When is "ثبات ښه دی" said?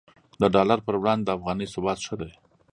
1.73-2.31